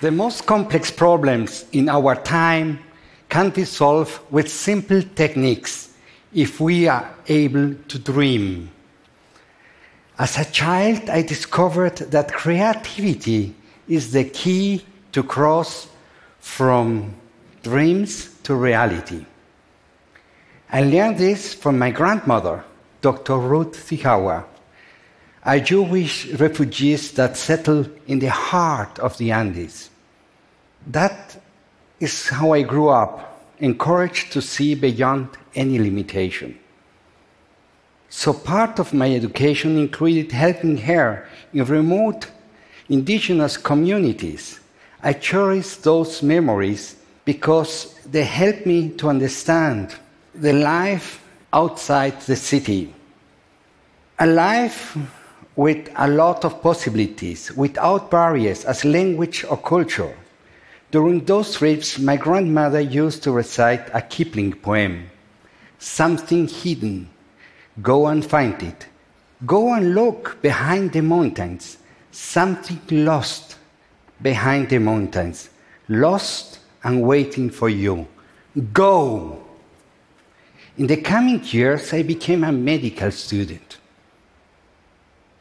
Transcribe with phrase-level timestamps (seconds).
[0.00, 2.78] The most complex problems in our time
[3.28, 5.90] can be solved with simple techniques
[6.32, 8.70] if we are able to dream.
[10.18, 13.54] As a child, I discovered that creativity
[13.88, 15.88] is the key to cross
[16.38, 17.14] from
[17.62, 19.26] dreams to reality.
[20.72, 22.64] I learned this from my grandmother,
[23.02, 23.36] Dr.
[23.36, 24.44] Ruth Tichauer,
[25.44, 29.90] a Jewish refugee that settled in the heart of the Andes.
[30.86, 31.40] That
[31.98, 36.58] is how I grew up, encouraged to see beyond any limitation.
[38.08, 42.26] So, part of my education included helping her in remote
[42.88, 44.60] indigenous communities.
[45.02, 49.94] I cherish those memories because they help me to understand
[50.34, 52.92] the life outside the city.
[54.18, 54.96] A life
[55.56, 60.16] with a lot of possibilities, without barriers as language or culture.
[60.90, 65.10] During those trips, my grandmother used to recite a Kipling poem
[65.78, 67.08] Something hidden.
[67.80, 68.86] Go and find it.
[69.46, 71.78] Go and look behind the mountains.
[72.10, 73.56] Something lost
[74.20, 75.48] behind the mountains.
[75.88, 78.06] Lost and waiting for you.
[78.74, 79.42] Go!
[80.76, 83.69] In the coming years, I became a medical student.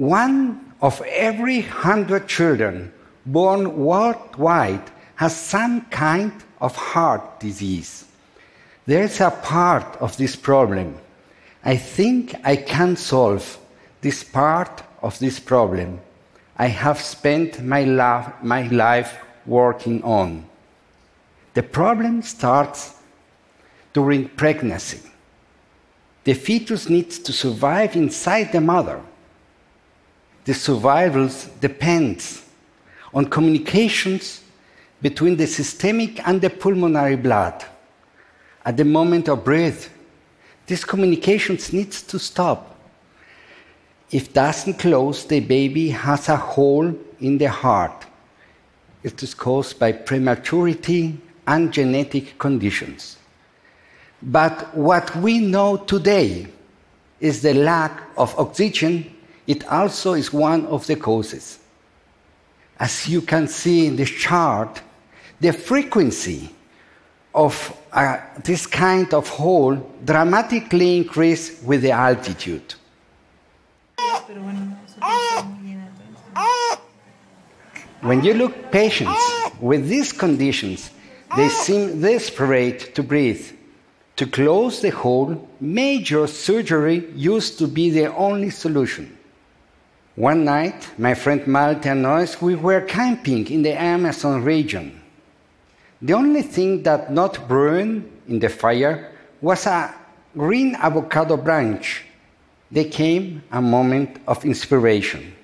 [0.00, 2.90] One of every hundred children
[3.26, 8.06] born worldwide has some kind of heart disease.
[8.86, 10.96] There is a part of this problem.
[11.62, 13.58] I think I can solve
[14.00, 16.00] this part of this problem.
[16.56, 20.46] I have spent my, life, my life working on.
[21.52, 22.94] The problem starts
[23.92, 25.02] during pregnancy.
[26.24, 29.02] The fetus needs to survive inside the mother.
[30.50, 32.44] The survival depends
[33.14, 34.42] on communications
[35.00, 37.64] between the systemic and the pulmonary blood.
[38.64, 39.90] At the moment of birth,
[40.66, 42.76] this communications needs to stop.
[44.10, 48.06] If doesn't close, the baby has a hole in the heart.
[49.04, 51.16] It is caused by prematurity
[51.46, 53.18] and genetic conditions.
[54.20, 56.48] But what we know today
[57.20, 59.14] is the lack of oxygen.
[59.46, 61.58] It also is one of the causes.
[62.78, 64.80] As you can see in this chart,
[65.40, 66.54] the frequency
[67.34, 72.74] of uh, this kind of hole dramatically increase with the altitude.
[78.00, 79.20] When you look patients
[79.60, 80.90] with these conditions,
[81.36, 83.46] they seem desperate to breathe.
[84.16, 89.16] To close the hole, major surgery used to be the only solution.
[90.20, 95.00] One night, my friend Malte and I, we were camping in the Amazon region.
[96.02, 99.94] The only thing that not burned in the fire was a
[100.36, 102.04] green avocado branch.
[102.70, 105.34] There came a moment of inspiration.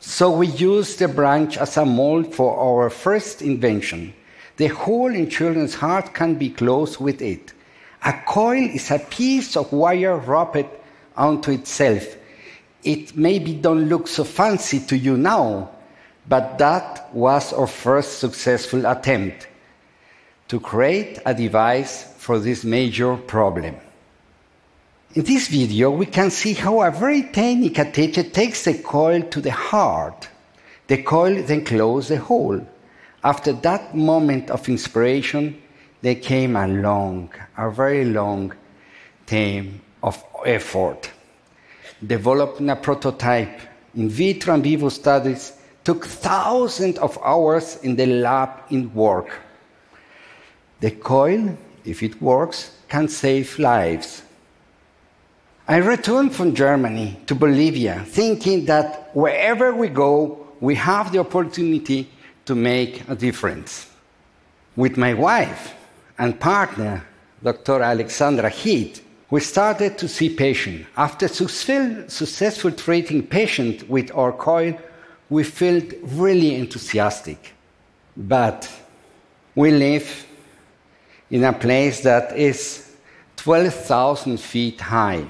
[0.00, 4.12] So we used the branch as a mold for our first invention.
[4.58, 7.54] The hole in children's heart can be closed with it.
[8.04, 10.68] A coil is a piece of wire wrapped
[11.16, 12.18] onto itself.
[12.84, 15.70] It maybe don't look so fancy to you now,
[16.28, 19.48] but that was our first successful attempt
[20.48, 23.76] to create a device for this major problem.
[25.14, 29.40] In this video, we can see how a very tiny catheter takes the coil to
[29.40, 30.28] the heart.
[30.86, 32.66] The coil then closes the hole.
[33.22, 35.62] After that moment of inspiration,
[36.02, 38.52] there came a long, a very long
[39.24, 41.10] time of effort.
[42.06, 43.60] Developing a prototype
[43.94, 45.52] in vitro and vivo studies
[45.84, 49.30] took thousands of hours in the lab in work.
[50.80, 54.22] The coil, if it works, can save lives.
[55.68, 62.10] I returned from Germany to Bolivia thinking that wherever we go, we have the opportunity
[62.44, 63.86] to make a difference.
[64.76, 65.74] With my wife
[66.18, 67.06] and partner,
[67.42, 67.82] Dr.
[67.82, 70.86] Alexandra Heath, we started to see patients.
[70.96, 74.78] After successful, treating patients with our coil,
[75.30, 77.54] we felt really enthusiastic.
[78.16, 78.70] But
[79.54, 80.26] we live
[81.30, 82.94] in a place that is
[83.36, 85.26] 12,000 feet high.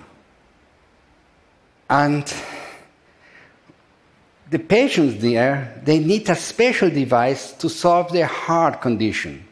[1.88, 2.34] And
[4.50, 9.46] the patients there, they need a special device to solve their heart condition.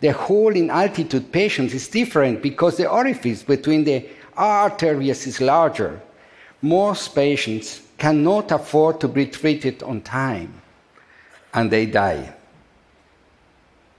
[0.00, 4.06] The hole in altitude patients is different because the orifice between the
[4.36, 6.00] arteries is larger.
[6.62, 10.62] Most patients cannot afford to be treated on time
[11.52, 12.34] and they die.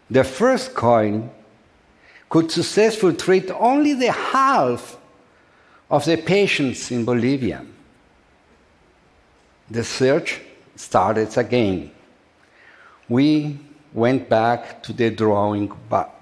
[0.10, 1.32] the first coil
[2.30, 4.98] could successfully treat only the half
[5.90, 7.66] of the patients in Bolivia.
[9.70, 10.42] The search
[10.76, 11.92] started again.
[13.08, 13.60] We
[13.94, 15.72] went back to the drawing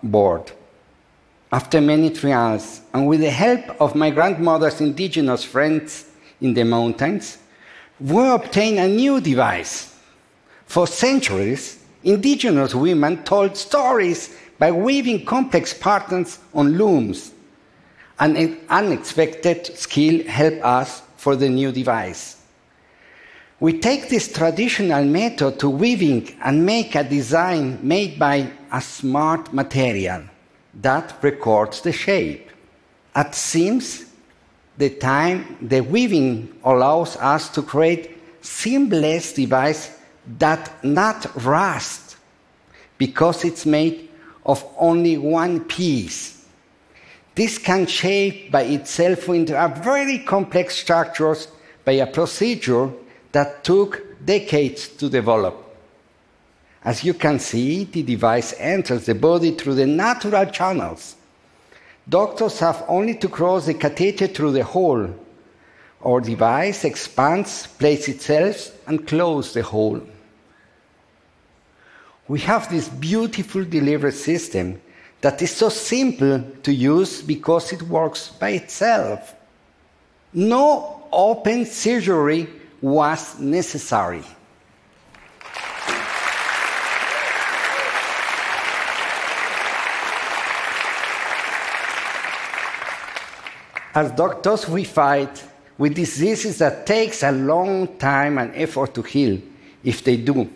[0.03, 0.51] board.
[1.51, 6.09] After many trials, and with the help of my grandmother's indigenous friends
[6.41, 7.37] in the mountains,
[7.99, 9.95] we obtained a new device.
[10.65, 17.31] For centuries, indigenous women told stories by weaving complex patterns on looms.
[18.19, 22.36] An unexpected skill helped us for the new device.
[23.59, 29.51] We take this traditional method to weaving and make a design made by a smart
[29.51, 30.23] material
[30.75, 32.51] that records the shape.
[33.15, 34.05] At seams,
[34.77, 39.97] the time the weaving allows us to create seamless device
[40.37, 42.17] that not rust
[42.99, 44.09] because it's made
[44.45, 46.45] of only one piece.
[47.33, 51.47] This can shape by itself into a very complex structures
[51.83, 52.91] by a procedure
[53.31, 55.63] that took decades to develop.
[56.83, 61.15] As you can see, the device enters the body through the natural channels.
[62.07, 65.13] Doctors have only to cross the catheter through the hole.
[66.05, 70.01] Our device expands, places itself, and closes the hole.
[72.27, 74.81] We have this beautiful delivery system
[75.21, 79.33] that is so simple to use because it works by itself.
[80.33, 82.47] No open surgery
[82.81, 84.23] was necessary.
[93.93, 95.43] As doctors, we fight
[95.77, 99.41] with diseases that takes a long time and effort to heal,
[99.83, 100.47] if they do.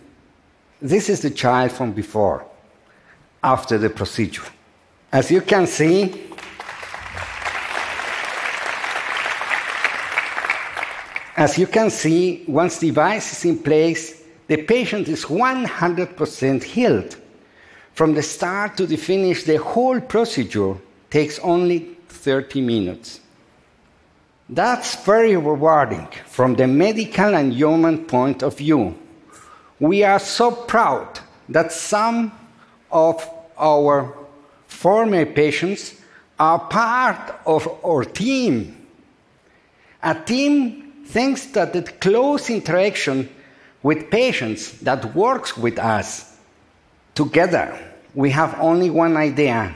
[0.80, 2.46] This is the child from before,
[3.44, 4.44] after the procedure.
[5.12, 6.31] As you can see,
[11.36, 17.16] As you can see, once the device is in place, the patient is 100% healed.
[17.94, 20.76] From the start to the finish, the whole procedure
[21.10, 23.22] takes only 30 minutes.
[24.50, 28.98] That's very rewarding from the medical and human point of view.
[29.80, 32.34] We are so proud that some
[32.92, 34.14] of our
[34.68, 35.96] former patients
[36.38, 38.76] are part of our team.
[40.04, 43.30] A team thanks to the close interaction
[43.84, 46.38] with patients that works with us.
[47.16, 47.78] Together,
[48.14, 49.74] we have only one idea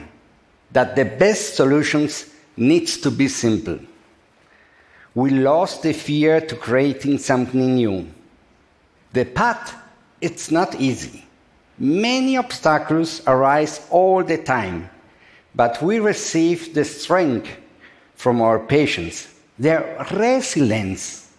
[0.72, 3.78] that the best solutions needs to be simple.
[5.14, 8.06] We lost the fear to creating something new.
[9.12, 9.74] The path,
[10.20, 11.24] it's not easy.
[11.78, 14.90] Many obstacles arise all the time,
[15.54, 17.48] but we receive the strength
[18.14, 21.30] from our patients, their resilience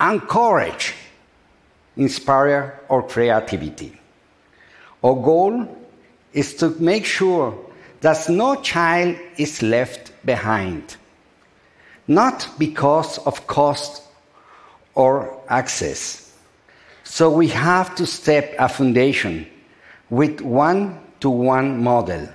[0.00, 0.94] and courage
[1.96, 3.98] inspire our creativity.
[5.02, 5.76] Our goal
[6.32, 7.58] is to make sure
[8.00, 10.96] that no child is left behind,
[12.06, 14.02] not because of cost
[14.94, 16.32] or access.
[17.04, 19.46] So we have to step a foundation
[20.10, 22.28] with one to one model.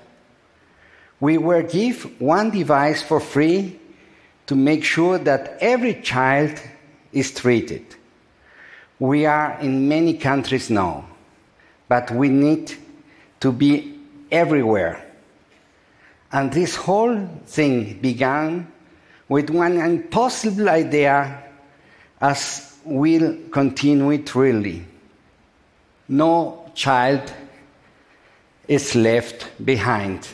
[1.19, 3.79] We will give one device for free
[4.47, 6.59] to make sure that every child
[7.11, 7.85] is treated.
[8.99, 11.05] We are in many countries now,
[11.87, 12.73] but we need
[13.39, 13.99] to be
[14.31, 15.03] everywhere.
[16.31, 18.71] And this whole thing began
[19.29, 21.43] with one impossible idea
[22.19, 24.85] as we'll continue it really.
[26.07, 27.31] No child
[28.67, 30.27] is left behind.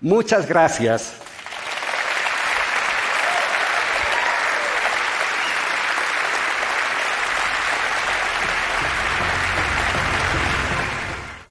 [0.00, 1.31] Muchas gracias.